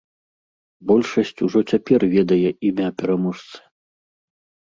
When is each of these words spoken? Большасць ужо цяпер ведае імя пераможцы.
Большасць 0.91 1.43
ужо 1.47 1.59
цяпер 1.73 2.01
ведае 2.15 2.49
імя 2.69 2.89
пераможцы. 3.01 3.57